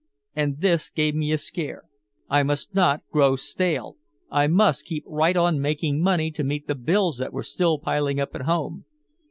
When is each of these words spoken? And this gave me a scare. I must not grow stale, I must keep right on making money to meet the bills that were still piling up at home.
And 0.35 0.61
this 0.61 0.89
gave 0.89 1.13
me 1.13 1.31
a 1.31 1.37
scare. 1.37 1.83
I 2.27 2.41
must 2.41 2.73
not 2.73 3.01
grow 3.11 3.35
stale, 3.35 3.97
I 4.31 4.47
must 4.47 4.83
keep 4.87 5.03
right 5.05 5.37
on 5.37 5.61
making 5.61 6.01
money 6.01 6.31
to 6.31 6.43
meet 6.43 6.65
the 6.65 6.73
bills 6.73 7.19
that 7.19 7.31
were 7.31 7.43
still 7.43 7.77
piling 7.77 8.19
up 8.19 8.33
at 8.33 8.41
home. 8.49 8.85